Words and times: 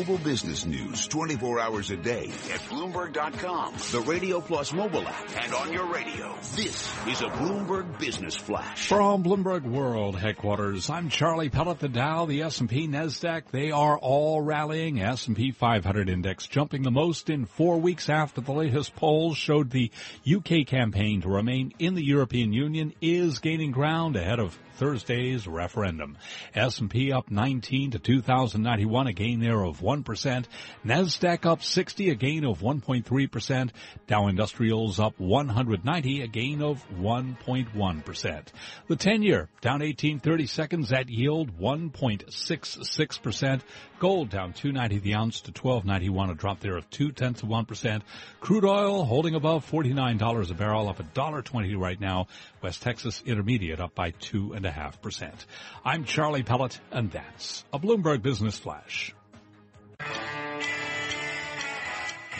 Global 0.00 0.24
business 0.24 0.64
news 0.64 1.06
24 1.08 1.60
hours 1.60 1.90
a 1.90 1.96
day 1.98 2.30
at 2.54 2.60
Bloomberg.com, 2.70 3.74
the 3.92 4.00
Radio 4.00 4.40
Plus 4.40 4.72
mobile 4.72 5.06
app, 5.06 5.44
and 5.44 5.52
on 5.52 5.74
your 5.74 5.92
radio. 5.92 6.34
This 6.56 6.90
is 7.06 7.20
a 7.20 7.26
Bloomberg 7.26 7.98
Business 7.98 8.34
Flash. 8.34 8.88
From 8.88 9.22
Bloomberg 9.22 9.64
World 9.64 10.18
headquarters, 10.18 10.88
I'm 10.88 11.10
Charlie 11.10 11.50
Pellet. 11.50 11.80
The 11.80 11.90
Dow, 11.90 12.24
the 12.24 12.40
S&P, 12.40 12.88
NASDAQ, 12.88 13.50
they 13.50 13.72
are 13.72 13.98
all 13.98 14.40
rallying. 14.40 15.02
S&P 15.02 15.50
500 15.50 16.08
index 16.08 16.46
jumping 16.46 16.82
the 16.82 16.90
most 16.90 17.28
in 17.28 17.44
four 17.44 17.78
weeks 17.78 18.08
after 18.08 18.40
the 18.40 18.52
latest 18.52 18.96
polls 18.96 19.36
showed 19.36 19.68
the 19.68 19.90
UK 20.26 20.66
campaign 20.66 21.20
to 21.20 21.28
remain 21.28 21.74
in 21.78 21.94
the 21.94 22.04
European 22.04 22.54
Union 22.54 22.94
is 23.02 23.38
gaining 23.40 23.70
ground 23.70 24.16
ahead 24.16 24.38
of 24.38 24.58
Thursday's 24.80 25.46
referendum. 25.46 26.16
S&P 26.54 27.12
up 27.12 27.30
19 27.30 27.90
to 27.90 27.98
2091, 27.98 29.08
a 29.08 29.12
gain 29.12 29.40
there 29.40 29.62
of 29.62 29.82
1%. 29.90 30.44
Nasdaq 30.84 31.46
up 31.46 31.62
60, 31.62 32.10
a 32.10 32.14
gain 32.14 32.44
of 32.44 32.60
1.3%. 32.60 33.70
Dow 34.06 34.28
Industrials 34.28 35.00
up 35.00 35.18
190, 35.18 36.22
a 36.22 36.26
gain 36.26 36.62
of 36.62 36.84
1.1%. 36.98 38.46
The 38.88 38.96
10-year 38.96 39.48
down 39.60 39.80
1830 39.80 40.46
seconds 40.46 40.92
at 40.92 41.08
yield 41.08 41.58
1.66%. 41.58 43.60
Gold 43.98 44.30
down 44.30 44.52
290 44.52 44.98
the 44.98 45.14
ounce 45.14 45.40
to 45.42 45.50
1291, 45.50 46.30
a 46.30 46.34
drop 46.34 46.60
there 46.60 46.76
of 46.76 46.88
two 46.88 47.12
tenths 47.12 47.42
of 47.42 47.48
1%. 47.48 48.02
Crude 48.40 48.64
oil 48.64 49.04
holding 49.04 49.34
above 49.34 49.70
$49 49.70 50.50
a 50.50 50.54
barrel, 50.54 50.88
up 50.88 51.00
a 51.00 51.02
dollar 51.02 51.42
20 51.42 51.74
right 51.74 52.00
now. 52.00 52.28
West 52.62 52.82
Texas 52.82 53.22
Intermediate 53.26 53.80
up 53.80 53.94
by 53.94 54.10
two 54.10 54.52
and 54.52 54.64
a 54.64 54.70
half 54.70 55.02
percent. 55.02 55.44
I'm 55.84 56.04
Charlie 56.04 56.42
Pellet, 56.42 56.80
and 56.90 57.10
that's 57.10 57.64
a 57.72 57.78
Bloomberg 57.78 58.22
Business 58.22 58.58
Flash. 58.58 59.14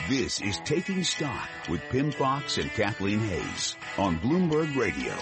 This 0.09 0.41
is 0.41 0.57
Taking 0.65 1.03
Stock 1.03 1.47
with 1.69 1.79
Pimm 1.89 2.11
Fox 2.11 2.57
and 2.57 2.71
Kathleen 2.71 3.19
Hays 3.19 3.75
on 3.97 4.17
Bloomberg 4.19 4.75
Radio. 4.75 5.13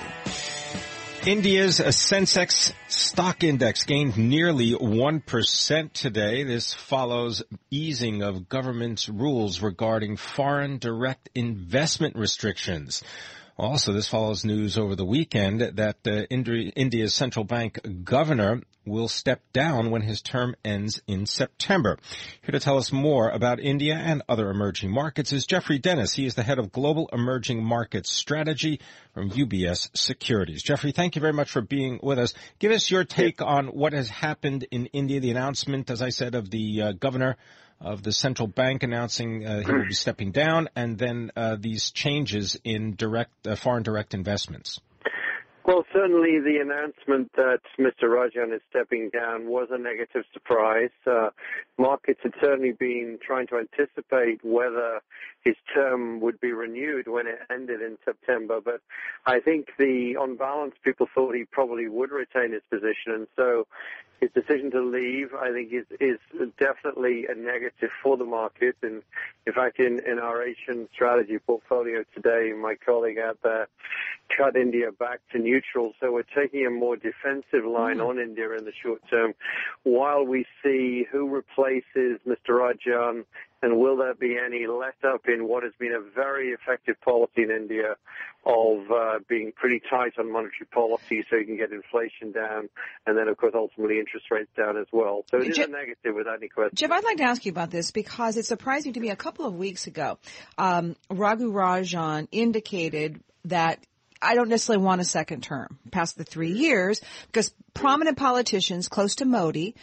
India's 1.25 1.79
Sensex 1.79 2.73
stock 2.87 3.43
index 3.43 3.83
gained 3.83 4.17
nearly 4.17 4.71
1% 4.71 5.93
today. 5.93 6.43
This 6.43 6.73
follows 6.73 7.43
easing 7.69 8.23
of 8.23 8.47
government's 8.47 9.09
rules 9.09 9.61
regarding 9.61 10.15
foreign 10.15 10.77
direct 10.77 11.29
investment 11.35 12.15
restrictions. 12.15 13.03
Also, 13.59 13.91
this 13.91 14.07
follows 14.07 14.45
news 14.45 14.77
over 14.77 14.95
the 14.95 15.03
weekend 15.03 15.59
that 15.59 15.97
uh, 16.07 16.21
India's 16.29 17.13
central 17.13 17.43
bank 17.43 17.77
governor 18.05 18.61
will 18.85 19.09
step 19.09 19.41
down 19.51 19.91
when 19.91 20.01
his 20.01 20.21
term 20.21 20.55
ends 20.63 21.01
in 21.07 21.25
September. 21.25 21.99
Here 22.41 22.53
to 22.53 22.59
tell 22.61 22.77
us 22.77 22.93
more 22.93 23.27
about 23.29 23.59
India 23.59 23.95
and 23.95 24.23
other 24.29 24.49
emerging 24.49 24.91
markets 24.91 25.33
is 25.33 25.45
Jeffrey 25.45 25.77
Dennis. 25.77 26.13
He 26.13 26.25
is 26.25 26.35
the 26.35 26.43
head 26.43 26.57
of 26.57 26.71
Global 26.71 27.09
Emerging 27.11 27.61
Markets 27.61 28.15
Strategy 28.15 28.79
from 29.13 29.29
UBS 29.29 29.89
Securities. 29.93 30.63
Jeffrey, 30.63 30.93
thank 30.93 31.15
you 31.15 31.21
very 31.21 31.33
much 31.33 31.51
for 31.51 31.61
being 31.61 31.99
with 32.01 32.17
us. 32.17 32.33
Give 32.59 32.71
us 32.71 32.89
your 32.89 33.03
take 33.03 33.41
on 33.41 33.67
what 33.67 33.91
has 33.91 34.07
happened 34.07 34.67
in 34.71 34.85
India, 34.87 35.19
the 35.19 35.31
announcement, 35.31 35.89
as 35.89 36.01
I 36.01 36.09
said, 36.09 36.33
of 36.33 36.49
the 36.49 36.81
uh, 36.81 36.91
governor 36.93 37.35
of 37.81 38.03
the 38.03 38.11
central 38.11 38.47
bank 38.47 38.83
announcing 38.83 39.45
uh, 39.45 39.61
he 39.61 39.71
will 39.71 39.87
be 39.87 39.93
stepping 39.93 40.31
down, 40.31 40.69
and 40.75 40.97
then 40.97 41.31
uh, 41.35 41.55
these 41.59 41.91
changes 41.91 42.59
in 42.63 42.95
direct 42.95 43.47
uh, 43.47 43.55
foreign 43.55 43.83
direct 43.83 44.13
investments. 44.13 44.79
Well, 45.69 45.85
certainly 45.93 46.39
the 46.39 46.57
announcement 46.57 47.31
that 47.35 47.59
Mr. 47.77 48.05
Rajan 48.05 48.55
is 48.55 48.61
stepping 48.71 49.11
down 49.11 49.45
was 49.45 49.67
a 49.69 49.77
negative 49.77 50.23
surprise. 50.33 50.89
Uh, 51.05 51.29
markets 51.77 52.21
had 52.23 52.33
certainly 52.41 52.71
been 52.71 53.19
trying 53.21 53.45
to 53.49 53.59
anticipate 53.59 54.43
whether 54.43 54.99
his 55.45 55.53
term 55.71 56.21
would 56.21 56.41
be 56.41 56.53
renewed 56.53 57.07
when 57.07 57.27
it 57.27 57.37
ended 57.51 57.83
in 57.83 57.99
September, 58.03 58.59
but 58.59 58.81
I 59.27 59.41
think 59.41 59.67
the, 59.77 60.15
on 60.19 60.37
balance, 60.37 60.73
people 60.83 61.07
thought 61.13 61.35
he 61.35 61.45
probably 61.45 61.87
would 61.87 62.09
retain 62.09 62.51
his 62.53 62.63
position, 62.71 63.13
and 63.13 63.27
so 63.35 63.67
his 64.19 64.31
decision 64.31 64.71
to 64.71 64.81
leave, 64.81 65.33
I 65.33 65.51
think, 65.51 65.71
is, 65.71 65.85
is 65.99 66.17
definitely 66.59 67.25
a 67.27 67.35
negative 67.35 67.89
for 68.03 68.17
the 68.17 68.25
market. 68.25 68.75
And 68.81 69.01
in 69.47 69.53
fact, 69.53 69.79
in, 69.79 70.01
in 70.05 70.19
our 70.19 70.43
Asian 70.43 70.89
strategy 70.93 71.37
portfolio 71.39 72.03
today, 72.13 72.51
my 72.59 72.75
colleague 72.75 73.17
out 73.17 73.37
there 73.43 73.67
cut 74.35 74.55
India 74.55 74.91
back 74.91 75.19
to 75.31 75.39
neutral. 75.59 75.93
So 75.99 76.11
we're 76.11 76.23
taking 76.23 76.65
a 76.65 76.69
more 76.69 76.95
defensive 76.95 77.65
line 77.65 77.97
mm. 77.97 78.07
on 78.07 78.19
India 78.19 78.51
in 78.57 78.65
the 78.65 78.71
short 78.83 79.01
term 79.09 79.33
while 79.83 80.25
we 80.25 80.45
see 80.63 81.05
who 81.11 81.29
replaces 81.29 82.19
Mr. 82.27 82.49
Rajan 82.49 83.25
and 83.61 83.77
will 83.77 83.97
there 83.97 84.13
be 84.13 84.37
any 84.43 84.67
let 84.67 84.95
up 85.03 85.27
in 85.27 85.47
what 85.47 85.63
has 85.63 85.73
been 85.79 85.91
a 85.91 85.99
very 85.99 86.49
effective 86.49 86.95
policy 87.01 87.43
in 87.43 87.51
India 87.51 87.95
of 88.45 88.89
uh, 88.89 89.19
being 89.27 89.51
pretty 89.53 89.81
tight 89.89 90.13
on 90.17 90.31
monetary 90.31 90.65
policy 90.73 91.25
so 91.29 91.35
you 91.35 91.45
can 91.45 91.57
get 91.57 91.71
inflation 91.71 92.31
down 92.31 92.69
and 93.05 93.17
then, 93.17 93.27
of 93.27 93.35
course, 93.35 93.53
ultimately 93.53 93.99
interest 93.99 94.27
rates 94.31 94.49
down 94.55 94.77
as 94.77 94.85
well. 94.93 95.25
So 95.29 95.37
it 95.37 95.49
is 95.49 95.57
Jeff, 95.57 95.67
a 95.67 95.71
negative 95.71 96.15
without 96.15 96.37
any 96.37 96.47
question. 96.47 96.75
Jeff, 96.75 96.91
I'd 96.91 97.03
like 97.03 97.17
to 97.17 97.23
ask 97.23 97.45
you 97.45 97.51
about 97.51 97.69
this 97.69 97.91
because 97.91 98.37
it's 98.37 98.47
surprising 98.47 98.93
to 98.93 98.99
me. 98.99 99.09
A 99.09 99.17
couple 99.17 99.45
of 99.45 99.55
weeks 99.55 99.87
ago, 99.87 100.17
um, 100.57 100.95
Raghu 101.09 101.51
Rajan 101.51 102.29
indicated 102.31 103.19
that 103.45 103.85
I 104.21 104.35
don't 104.35 104.49
necessarily 104.49 104.83
want 104.83 105.01
a 105.01 105.05
second 105.05 105.43
term 105.43 105.79
past 105.91 106.17
the 106.17 106.23
three 106.23 106.51
years 106.51 107.01
because 107.27 107.53
prominent 107.73 108.17
politicians 108.17 108.87
close 108.87 109.15
to 109.15 109.25
Modi 109.25 109.75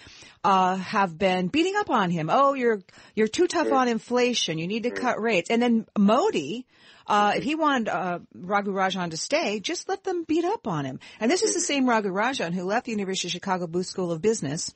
uh, 0.44 0.76
have 0.76 1.18
been 1.18 1.48
beating 1.48 1.74
up 1.76 1.90
on 1.90 2.10
him. 2.10 2.28
Oh, 2.30 2.54
you're 2.54 2.80
you're 3.14 3.28
too 3.28 3.46
tough 3.46 3.72
on 3.72 3.88
inflation. 3.88 4.58
You 4.58 4.66
need 4.66 4.84
to 4.84 4.90
cut 4.90 5.20
rates. 5.20 5.50
And 5.50 5.60
then 5.60 5.86
Modi, 5.98 6.66
uh, 7.06 7.32
if 7.36 7.42
he 7.42 7.54
wanted 7.54 7.88
uh, 7.88 8.18
Raghu 8.34 8.72
Rajan 8.72 9.10
to 9.10 9.16
stay, 9.16 9.60
just 9.60 9.88
let 9.88 10.04
them 10.04 10.24
beat 10.24 10.44
up 10.44 10.66
on 10.66 10.84
him. 10.84 11.00
And 11.18 11.30
this 11.30 11.42
is 11.42 11.54
the 11.54 11.60
same 11.60 11.88
Raghu 11.88 12.10
Rajan 12.10 12.52
who 12.52 12.64
left 12.64 12.86
the 12.86 12.92
University 12.92 13.28
of 13.28 13.32
Chicago 13.32 13.66
Booth 13.66 13.86
School 13.86 14.12
of 14.12 14.22
Business 14.22 14.74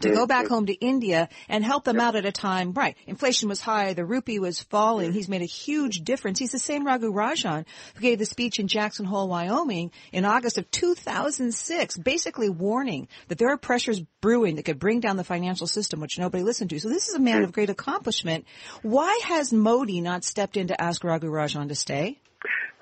to 0.00 0.10
go 0.10 0.26
back 0.26 0.44
mm-hmm. 0.44 0.54
home 0.54 0.66
to 0.66 0.74
India 0.74 1.28
and 1.48 1.64
help 1.64 1.84
them 1.84 2.00
out 2.00 2.16
at 2.16 2.26
a 2.26 2.32
time, 2.32 2.72
right? 2.72 2.96
Inflation 3.06 3.48
was 3.48 3.60
high, 3.60 3.92
the 3.94 4.04
rupee 4.04 4.38
was 4.38 4.60
falling. 4.60 5.12
He's 5.12 5.28
made 5.28 5.42
a 5.42 5.46
huge 5.46 6.02
difference. 6.02 6.38
He's 6.38 6.52
the 6.52 6.58
same 6.58 6.86
Raghu 6.86 7.12
Rajan 7.12 7.64
who 7.94 8.00
gave 8.00 8.18
the 8.18 8.26
speech 8.26 8.58
in 8.58 8.68
Jackson 8.68 9.04
Hole, 9.04 9.28
Wyoming 9.28 9.90
in 10.12 10.24
August 10.24 10.58
of 10.58 10.70
2006, 10.70 11.98
basically 11.98 12.48
warning 12.48 13.08
that 13.28 13.38
there 13.38 13.50
are 13.50 13.58
pressures 13.58 14.00
brewing 14.20 14.56
that 14.56 14.64
could 14.64 14.78
bring 14.78 15.00
down 15.00 15.16
the 15.16 15.24
financial 15.24 15.66
system, 15.66 16.00
which 16.00 16.18
nobody 16.18 16.42
listened 16.42 16.70
to. 16.70 16.80
So 16.80 16.88
this 16.88 17.08
is 17.08 17.14
a 17.14 17.20
man 17.20 17.42
of 17.42 17.52
great 17.52 17.70
accomplishment. 17.70 18.46
Why 18.82 19.20
has 19.24 19.52
Modi 19.52 20.00
not 20.00 20.24
stepped 20.24 20.56
in 20.56 20.68
to 20.68 20.80
ask 20.80 21.04
Raghu 21.04 21.28
Rajan 21.28 21.68
to 21.68 21.74
stay? 21.74 22.18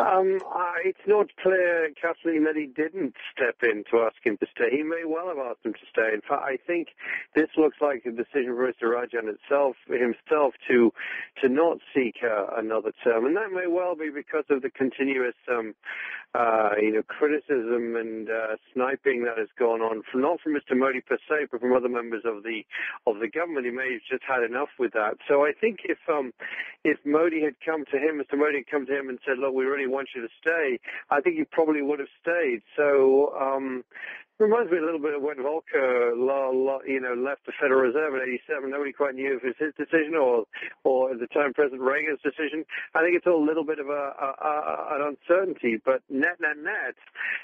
Um, 0.00 0.38
uh, 0.48 0.80
it's 0.82 1.04
not 1.06 1.26
clear, 1.42 1.90
Kathleen, 2.00 2.44
that 2.44 2.56
he 2.56 2.64
didn't 2.64 3.14
step 3.36 3.56
in 3.62 3.84
to 3.90 4.00
ask 4.00 4.16
him 4.24 4.38
to 4.38 4.46
stay. 4.54 4.74
He 4.74 4.82
may 4.82 5.04
well 5.04 5.28
have 5.28 5.36
asked 5.36 5.60
him 5.62 5.74
to 5.74 5.86
stay. 5.92 6.14
In 6.14 6.22
fact, 6.22 6.40
I 6.42 6.56
think 6.56 6.88
this 7.34 7.48
looks 7.58 7.76
like 7.82 8.06
a 8.06 8.10
decision 8.10 8.56
for 8.56 8.64
Mr. 8.64 8.88
Rajan 8.88 9.28
itself, 9.28 9.76
himself 9.88 10.54
to 10.68 10.92
to 11.42 11.48
not 11.50 11.78
seek 11.94 12.16
uh, 12.24 12.46
another 12.56 12.92
term, 13.04 13.26
and 13.26 13.36
that 13.36 13.52
may 13.52 13.66
well 13.68 13.94
be 13.94 14.08
because 14.08 14.44
of 14.48 14.62
the 14.62 14.70
continuous, 14.70 15.36
um, 15.50 15.74
uh, 16.34 16.70
you 16.80 16.92
know, 16.92 17.02
criticism 17.02 17.96
and 17.96 18.30
uh, 18.30 18.56
sniping 18.72 19.24
that 19.24 19.36
has 19.36 19.48
gone 19.58 19.80
on, 19.80 20.02
from, 20.10 20.22
not 20.22 20.40
from 20.40 20.54
Mr. 20.54 20.76
Modi 20.76 21.00
per 21.00 21.18
se, 21.28 21.48
but 21.52 21.60
from 21.60 21.72
other 21.74 21.88
members 21.88 22.22
of 22.24 22.42
the 22.42 22.64
of 23.06 23.20
the 23.20 23.28
government. 23.28 23.66
He 23.66 23.72
may 23.72 24.00
have 24.00 24.06
just 24.08 24.24
had 24.24 24.42
enough 24.42 24.70
with 24.78 24.92
that. 24.94 25.18
So 25.28 25.44
I 25.44 25.52
think 25.52 25.80
if 25.84 25.98
um, 26.08 26.32
if 26.84 26.96
Modi 27.04 27.44
had 27.44 27.56
come 27.60 27.84
to 27.92 27.98
him, 27.98 28.16
Mr. 28.16 28.38
Modi 28.38 28.64
had 28.64 28.70
come 28.70 28.86
to 28.86 28.96
him 28.96 29.10
and 29.10 29.18
said, 29.26 29.36
"Look, 29.36 29.52
we 29.52 29.64
really 29.64 29.89
want 29.90 30.08
you 30.14 30.22
to 30.22 30.28
stay, 30.40 30.78
I 31.10 31.20
think 31.20 31.36
you 31.36 31.44
probably 31.50 31.82
would 31.82 31.98
have 31.98 32.08
stayed. 32.20 32.62
So 32.76 33.32
um, 33.40 33.84
reminds 34.40 34.72
me 34.72 34.78
a 34.78 34.84
little 34.84 34.98
bit 34.98 35.14
of 35.14 35.22
when 35.22 35.36
Volcker, 35.36 36.16
you 36.88 37.00
know, 37.00 37.14
left 37.14 37.44
the 37.46 37.52
Federal 37.60 37.80
Reserve 37.80 38.14
in 38.14 38.20
'87. 38.48 38.70
Nobody 38.70 38.92
quite 38.92 39.14
knew 39.14 39.36
if 39.36 39.44
it 39.44 39.54
was 39.54 39.60
his 39.60 39.74
decision 39.76 40.14
or, 40.16 40.44
or 40.84 41.12
at 41.12 41.20
the 41.20 41.26
time 41.28 41.52
President 41.52 41.82
Reagan's 41.82 42.20
decision. 42.22 42.64
I 42.94 43.02
think 43.02 43.16
it's 43.16 43.26
all 43.26 43.42
a 43.42 43.46
little 43.46 43.64
bit 43.64 43.78
of 43.78 43.88
a, 43.88 44.12
a, 44.16 44.28
a 44.40 44.52
an 44.96 45.14
uncertainty. 45.14 45.78
But 45.84 46.02
net, 46.08 46.40
net, 46.40 46.56
net, 46.56 46.96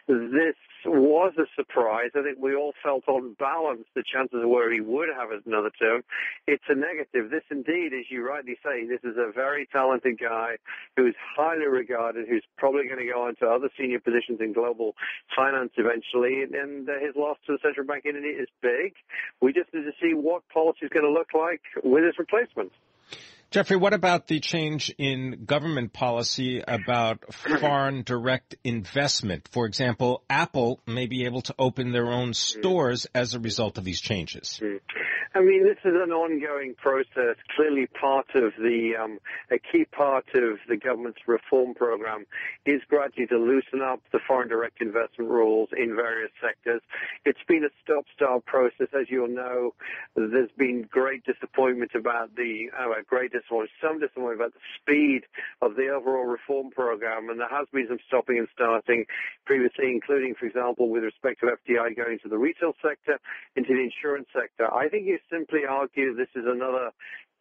this 0.08 0.56
was 0.86 1.34
a 1.38 1.46
surprise. 1.54 2.10
I 2.14 2.22
think 2.22 2.38
we 2.40 2.54
all 2.54 2.72
felt 2.82 3.08
on 3.08 3.36
balance 3.38 3.84
the 3.94 4.02
chances 4.02 4.40
were 4.44 4.72
he 4.72 4.80
would 4.80 5.08
have 5.14 5.30
another 5.44 5.70
term. 5.78 6.02
It's 6.46 6.64
a 6.68 6.74
negative. 6.74 7.30
This 7.30 7.44
indeed, 7.50 7.92
as 7.92 8.06
you 8.10 8.26
rightly 8.26 8.56
say, 8.64 8.86
this 8.86 9.02
is 9.04 9.16
a 9.18 9.32
very 9.32 9.68
talented 9.72 10.18
guy 10.18 10.56
who's 10.96 11.14
highly 11.36 11.66
regarded, 11.66 12.28
who's 12.28 12.44
probably 12.56 12.86
going 12.86 13.04
to 13.04 13.12
go 13.12 13.26
on 13.26 13.36
to 13.36 13.46
other 13.46 13.68
senior 13.78 14.00
positions 14.00 14.40
in 14.40 14.52
global 14.52 14.94
finance 15.34 15.72
eventually. 15.76 16.42
And 16.42 16.85
Uh, 16.88 17.04
his 17.04 17.14
loss 17.16 17.36
to 17.46 17.52
the 17.52 17.58
central 17.62 17.86
bank 17.86 18.04
in 18.04 18.16
India 18.16 18.40
is 18.40 18.48
big. 18.62 18.94
We 19.40 19.52
just 19.52 19.72
need 19.74 19.84
to 19.84 19.92
see 20.00 20.14
what 20.14 20.42
policy 20.48 20.80
is 20.82 20.90
going 20.90 21.06
to 21.06 21.12
look 21.12 21.34
like 21.34 21.62
with 21.82 22.04
his 22.04 22.14
replacement. 22.18 22.72
Jeffrey, 23.50 23.76
what 23.76 23.94
about 23.94 24.26
the 24.26 24.40
change 24.40 24.92
in 24.98 25.44
government 25.44 25.92
policy 25.92 26.62
about 26.66 27.32
foreign 27.32 28.02
direct 28.02 28.56
investment? 28.64 29.48
For 29.52 29.66
example, 29.66 30.24
Apple 30.28 30.80
may 30.86 31.06
be 31.06 31.24
able 31.26 31.42
to 31.42 31.54
open 31.58 31.92
their 31.92 32.08
own 32.08 32.30
mm. 32.30 32.34
stores 32.34 33.06
as 33.14 33.34
a 33.34 33.40
result 33.40 33.78
of 33.78 33.84
these 33.84 34.00
changes. 34.00 34.60
Mm. 34.62 34.80
I 35.36 35.40
mean, 35.40 35.64
this 35.64 35.76
is 35.84 35.92
an 35.92 36.12
ongoing 36.12 36.74
process. 36.80 37.36
Clearly, 37.54 37.86
part 37.88 38.34
of 38.34 38.54
the 38.56 38.96
um, 38.98 39.18
a 39.50 39.58
key 39.58 39.84
part 39.84 40.24
of 40.34 40.56
the 40.66 40.78
government's 40.78 41.18
reform 41.26 41.74
program 41.74 42.24
is 42.64 42.80
gradually 42.88 43.26
to 43.26 43.36
loosen 43.36 43.82
up 43.82 44.00
the 44.12 44.18
foreign 44.26 44.48
direct 44.48 44.80
investment 44.80 45.30
rules 45.30 45.68
in 45.76 45.94
various 45.94 46.30
sectors. 46.40 46.80
It's 47.26 47.44
been 47.46 47.64
a 47.64 47.68
stop-start 47.84 48.46
process, 48.46 48.88
as 48.98 49.10
you'll 49.10 49.28
know. 49.28 49.74
There's 50.14 50.50
been 50.56 50.88
great 50.90 51.22
disappointment 51.26 51.90
about 51.94 52.34
the 52.34 52.70
uh, 52.72 53.02
great 53.06 53.32
disappointment, 53.32 53.72
some 53.82 54.00
disappointment 54.00 54.40
about 54.40 54.54
the 54.54 54.64
speed 54.80 55.28
of 55.60 55.76
the 55.76 55.88
overall 55.88 56.24
reform 56.24 56.70
program, 56.70 57.28
and 57.28 57.40
there 57.40 57.52
has 57.52 57.68
been 57.74 57.88
some 57.88 58.00
stopping 58.08 58.38
and 58.38 58.48
starting 58.54 59.04
previously, 59.44 59.92
including, 59.92 60.34
for 60.34 60.46
example, 60.46 60.88
with 60.88 61.04
respect 61.04 61.40
to 61.40 61.52
FDI 61.52 61.94
going 61.94 62.18
to 62.22 62.28
the 62.30 62.38
retail 62.38 62.72
sector, 62.80 63.20
into 63.54 63.74
the 63.74 63.84
insurance 63.84 64.28
sector. 64.32 64.72
I 64.72 64.88
think 64.88 65.04
you 65.04 65.18
simply 65.30 65.60
argue 65.68 66.14
this 66.14 66.28
is 66.34 66.44
another 66.46 66.90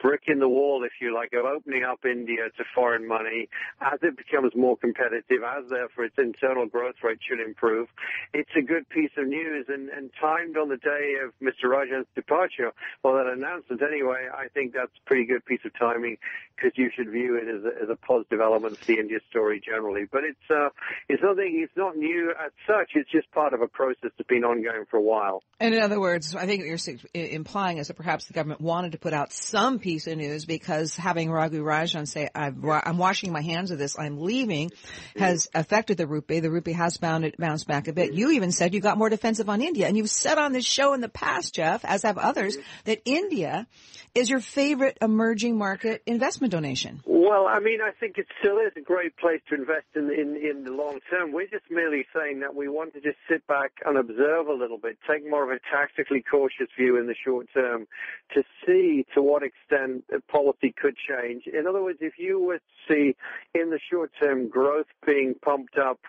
brick 0.01 0.23
in 0.27 0.39
the 0.39 0.49
wall, 0.49 0.83
if 0.83 0.91
you 0.99 1.13
like, 1.13 1.33
of 1.33 1.45
opening 1.45 1.83
up 1.83 2.05
India 2.05 2.49
to 2.57 2.63
foreign 2.73 3.07
money 3.07 3.47
as 3.81 3.99
it 4.01 4.17
becomes 4.17 4.51
more 4.55 4.77
competitive, 4.77 5.41
as 5.43 5.63
therefore 5.69 6.05
its 6.05 6.15
internal 6.17 6.65
growth 6.65 6.95
rate 7.03 7.19
should 7.27 7.39
improve. 7.39 7.87
It's 8.33 8.51
a 8.57 8.61
good 8.61 8.87
piece 8.89 9.11
of 9.17 9.27
news 9.27 9.65
and, 9.67 9.89
and 9.89 10.11
timed 10.19 10.57
on 10.57 10.69
the 10.69 10.77
day 10.77 11.15
of 11.23 11.33
Mr. 11.41 11.69
Rajan's 11.69 12.07
departure, 12.15 12.71
or 13.03 13.17
that 13.17 13.31
announcement 13.31 13.81
anyway, 13.81 14.27
I 14.33 14.47
think 14.53 14.73
that's 14.73 14.91
a 14.91 15.07
pretty 15.07 15.25
good 15.25 15.45
piece 15.45 15.61
of 15.65 15.71
timing 15.77 16.17
because 16.55 16.71
you 16.75 16.89
should 16.95 17.09
view 17.09 17.35
it 17.35 17.47
as 17.47 17.63
a, 17.63 17.83
as 17.83 17.89
a 17.89 17.95
positive 17.95 18.39
element 18.41 18.79
of 18.79 18.85
the 18.85 18.95
India 18.99 19.19
story 19.29 19.61
generally. 19.63 20.05
But 20.11 20.23
it's, 20.23 20.49
uh, 20.49 20.69
it's 21.09 21.23
nothing, 21.23 21.61
it's 21.63 21.75
not 21.75 21.97
new 21.97 22.31
as 22.31 22.51
such, 22.67 22.91
it's 22.95 23.11
just 23.11 23.31
part 23.31 23.53
of 23.53 23.61
a 23.61 23.67
process 23.67 24.11
that's 24.17 24.27
been 24.27 24.43
ongoing 24.43 24.85
for 24.89 24.97
a 24.97 25.01
while. 25.01 25.43
And 25.59 25.73
in 25.73 25.81
other 25.81 25.99
words, 25.99 26.35
I 26.35 26.45
think 26.45 26.61
what 26.61 26.67
you're 27.13 27.25
implying 27.25 27.74
is 27.77 27.87
that 27.87 27.95
perhaps 27.95 28.25
the 28.25 28.33
government 28.33 28.61
wanted 28.61 28.93
to 28.93 28.97
put 28.97 29.13
out 29.13 29.31
some 29.33 29.79
piece 29.79 30.07
of 30.07 30.17
news 30.17 30.45
because 30.45 30.95
having 30.95 31.31
Raghu 31.31 31.63
Rajan 31.63 32.07
say, 32.07 32.29
I'm 32.33 32.97
washing 32.97 33.31
my 33.31 33.41
hands 33.41 33.71
of 33.71 33.77
this, 33.77 33.97
I'm 33.97 34.19
leaving, 34.19 34.71
has 35.17 35.49
affected 35.53 35.97
the 35.97 36.07
rupee. 36.07 36.39
The 36.39 36.51
rupee 36.51 36.73
has 36.73 36.97
bounced 36.97 37.67
back 37.67 37.87
a 37.87 37.93
bit. 37.93 38.13
You 38.13 38.31
even 38.31 38.51
said 38.51 38.73
you 38.73 38.81
got 38.81 38.97
more 38.97 39.09
defensive 39.09 39.49
on 39.49 39.61
India. 39.61 39.87
And 39.87 39.97
you've 39.97 40.09
said 40.09 40.37
on 40.37 40.53
this 40.53 40.65
show 40.65 40.93
in 40.93 41.01
the 41.01 41.09
past, 41.09 41.55
Jeff, 41.55 41.83
as 41.85 42.03
have 42.03 42.17
others, 42.17 42.57
that 42.85 43.01
India 43.05 43.67
is 44.13 44.29
your 44.29 44.39
favorite 44.39 44.97
emerging 45.01 45.57
market 45.57 46.01
investment 46.05 46.51
donation. 46.51 47.01
Well, 47.17 47.47
I 47.47 47.61
mean, 47.61 47.79
I 47.79 47.91
think 47.97 48.17
it 48.17 48.27
still 48.41 48.57
is 48.57 48.73
a 48.75 48.81
great 48.81 49.15
place 49.15 49.39
to 49.47 49.55
invest 49.55 49.85
in, 49.95 50.11
in, 50.11 50.35
in 50.35 50.65
the 50.65 50.71
long 50.71 50.99
term. 51.09 51.31
We're 51.31 51.47
just 51.47 51.63
merely 51.71 52.05
saying 52.13 52.41
that 52.41 52.55
we 52.55 52.67
want 52.67 52.93
to 52.93 52.99
just 52.99 53.15
sit 53.29 53.47
back 53.47 53.71
and 53.85 53.97
observe 53.97 54.47
a 54.47 54.53
little 54.53 54.77
bit, 54.77 54.97
take 55.09 55.23
more 55.25 55.49
of 55.49 55.49
a 55.49 55.61
tactically 55.73 56.21
cautious 56.29 56.67
view 56.77 56.97
in 56.97 57.07
the 57.07 57.15
short 57.15 57.47
term 57.53 57.87
to 58.33 58.43
see 58.65 59.05
to 59.13 59.21
what 59.21 59.43
extent 59.43 60.03
policy 60.27 60.75
could 60.75 60.97
change. 60.97 61.47
In 61.47 61.67
other 61.67 61.81
words, 61.81 61.99
if 62.01 62.19
you 62.19 62.37
were 62.37 62.57
to 62.57 62.93
see 62.93 63.15
in 63.53 63.69
the 63.69 63.79
short 63.89 64.11
term 64.21 64.49
growth 64.49 64.87
being 65.05 65.35
pumped 65.41 65.77
up 65.77 66.01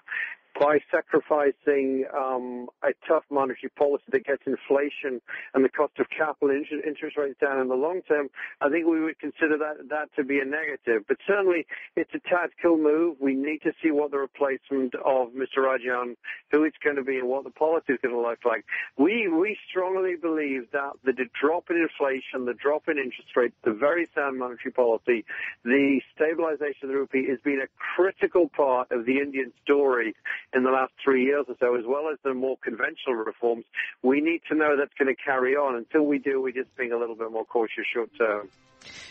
by 0.59 0.79
sacrificing 0.91 2.05
um, 2.17 2.69
a 2.83 2.93
tough 3.07 3.25
monetary 3.31 3.71
policy 3.77 4.05
that 4.11 4.25
gets 4.25 4.43
inflation 4.47 5.21
and 5.55 5.65
the 5.65 5.69
cost 5.69 5.93
of 5.99 6.07
capital 6.11 6.51
interest 6.51 7.17
rates 7.17 7.39
down 7.41 7.61
in 7.61 7.69
the 7.69 7.75
long 7.75 8.03
term, 8.09 8.29
I 8.61 8.69
think 8.69 8.87
we 8.87 9.01
would 9.01 9.19
consider 9.19 9.59
that 9.59 9.89
that 9.91 10.09
to 10.17 10.25
be 10.25 10.41
a 10.41 10.45
negative. 10.45 11.05
But 11.09 11.19
certainly, 11.27 11.67
it's 11.97 12.11
a 12.15 12.21
tactical 12.29 12.79
move. 12.79 13.17
We 13.21 13.35
need 13.35 13.63
to 13.63 13.73
see 13.83 13.91
what 13.91 14.11
the 14.11 14.19
replacement 14.19 14.95
of 14.95 15.31
Mr. 15.33 15.59
Rajan, 15.59 16.17
who 16.51 16.65
it's 16.65 16.77
going 16.83 16.97
to 16.97 17.05
be, 17.05 17.19
and 17.19 17.29
what 17.29 17.45
the 17.45 17.51
policy 17.51 17.93
is 17.93 17.99
going 18.03 18.15
to 18.15 18.21
look 18.21 18.45
like. 18.45 18.65
We 18.97 19.29
we 19.29 19.59
strongly 19.69 20.17
believe 20.17 20.71
that 20.73 20.93
the 21.05 21.13
drop 21.41 21.71
in 21.71 21.77
inflation, 21.77 22.47
the 22.47 22.55
drop 22.55 22.89
in 22.89 22.99
interest 22.99 23.37
rates, 23.37 23.55
the 23.65 23.73
very 23.73 24.09
sound 24.15 24.39
monetary 24.39 24.73
policy, 24.73 25.25
the 25.65 26.01
stabilization 26.15 26.85
of 26.85 26.89
the 26.89 26.97
rupee 26.97 27.27
has 27.29 27.41
been 27.41 27.61
a 27.61 27.69
critical 27.95 28.49
part 28.49 28.91
of 28.91 29.05
the 29.05 29.19
Indian 29.19 29.53
story 29.63 30.15
in 30.55 30.63
the 30.63 30.71
last 30.71 30.93
three 31.03 31.25
years 31.25 31.45
or 31.49 31.57
so, 31.61 31.77
as 31.77 31.85
well 31.87 32.09
as 32.13 32.19
the 32.25 32.35
more 32.35 32.57
conventional 32.63 33.15
reforms. 33.15 33.65
We 34.03 34.21
need 34.21 34.43
to 34.49 34.55
know 34.55 34.77
that's 34.77 34.95
going 34.99 35.15
to 35.15 35.23
carry 35.23 35.55
on. 35.55 35.77
Until 35.77 36.03
we 36.03 36.19
do, 36.19 36.41
we're 36.41 36.53
just 36.53 36.75
being 36.77 36.93
a 36.93 36.99
little 36.99 37.17
bit 37.17 37.31
more 37.31 37.45
cautious 37.45 37.85
short 37.93 38.11
term. 38.19 38.49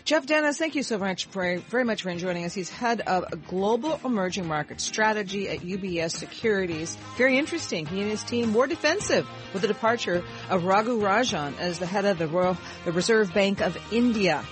Jeff 0.03 0.25
Dennis, 0.25 0.57
thank 0.57 0.75
you 0.75 0.83
so 0.83 0.97
much 0.97 1.25
for 1.25 1.57
very 1.57 1.83
much 1.83 2.03
for 2.03 2.15
joining 2.15 2.45
us. 2.45 2.53
He's 2.53 2.69
head 2.69 3.01
of 3.01 3.47
global 3.47 3.99
emerging 4.05 4.47
market 4.47 4.79
strategy 4.79 5.49
at 5.49 5.59
UBS 5.59 6.11
Securities. 6.11 6.95
Very 7.17 7.37
interesting. 7.37 7.85
He 7.85 8.01
and 8.01 8.09
his 8.09 8.23
team 8.23 8.49
more 8.49 8.67
defensive 8.67 9.27
with 9.53 9.61
the 9.63 9.67
departure 9.67 10.23
of 10.49 10.63
Raghu 10.63 11.01
Rajan 11.01 11.57
as 11.59 11.79
the 11.79 11.85
head 11.85 12.05
of 12.05 12.17
the 12.17 12.27
Royal 12.27 12.57
the 12.85 12.91
Reserve 12.91 13.33
Bank 13.33 13.61
of 13.61 13.77
India. 13.91 14.45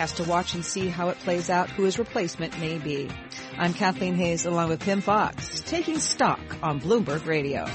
Has 0.00 0.14
to 0.14 0.24
watch 0.24 0.54
and 0.54 0.64
see 0.64 0.88
how 0.88 1.10
it 1.10 1.18
plays 1.18 1.50
out, 1.50 1.68
who 1.68 1.82
his 1.82 1.98
replacement 1.98 2.58
may 2.58 2.78
be. 2.78 3.10
I'm 3.58 3.74
Kathleen 3.74 4.14
Hays 4.14 4.46
along 4.46 4.70
with 4.70 4.80
Pimm 4.80 5.02
Fox, 5.02 5.60
taking 5.66 5.98
stock 5.98 6.40
on 6.62 6.80
Bloomberg 6.80 7.26
Radio. 7.26 7.66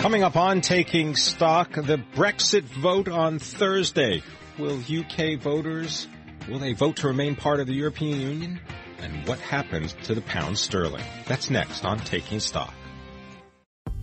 Coming 0.00 0.22
up 0.22 0.36
on 0.36 0.60
Taking 0.60 1.16
Stock, 1.16 1.72
the 1.72 2.00
Brexit 2.14 2.62
vote 2.62 3.08
on 3.08 3.40
Thursday. 3.40 4.22
Will 4.56 4.78
UK 4.78 5.40
voters, 5.40 6.06
will 6.48 6.60
they 6.60 6.72
vote 6.72 6.98
to 6.98 7.08
remain 7.08 7.34
part 7.34 7.58
of 7.58 7.66
the 7.66 7.74
European 7.74 8.20
Union? 8.20 8.60
And 9.00 9.26
what 9.26 9.40
happens 9.40 9.92
to 10.04 10.14
the 10.14 10.22
pound 10.22 10.56
sterling? 10.56 11.02
That's 11.26 11.50
next 11.50 11.84
on 11.84 11.98
Taking 11.98 12.38
Stock. 12.38 12.72